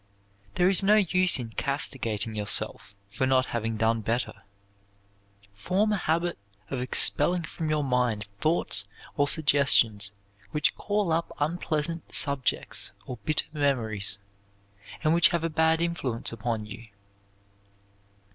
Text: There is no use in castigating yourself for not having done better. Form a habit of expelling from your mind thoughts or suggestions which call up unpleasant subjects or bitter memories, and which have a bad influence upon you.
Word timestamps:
There 0.55 0.67
is 0.67 0.81
no 0.81 0.95
use 0.95 1.37
in 1.37 1.51
castigating 1.51 2.33
yourself 2.33 2.95
for 3.07 3.27
not 3.27 3.45
having 3.53 3.77
done 3.77 4.01
better. 4.01 4.41
Form 5.53 5.93
a 5.93 5.97
habit 5.97 6.39
of 6.71 6.79
expelling 6.79 7.43
from 7.43 7.69
your 7.69 7.83
mind 7.83 8.27
thoughts 8.39 8.87
or 9.15 9.27
suggestions 9.27 10.11
which 10.49 10.73
call 10.73 11.11
up 11.11 11.31
unpleasant 11.39 12.15
subjects 12.15 12.93
or 13.05 13.17
bitter 13.25 13.45
memories, 13.53 14.17
and 15.03 15.13
which 15.13 15.27
have 15.27 15.43
a 15.43 15.51
bad 15.51 15.81
influence 15.81 16.31
upon 16.31 16.65
you. 16.65 16.87